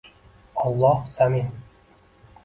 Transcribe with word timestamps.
Olloh 0.63 1.05
zamin 1.17 1.51